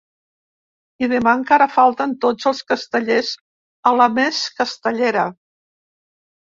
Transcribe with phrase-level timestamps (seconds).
[1.07, 3.31] I demà encara falten tots els castellers
[3.91, 5.33] a la més castellera.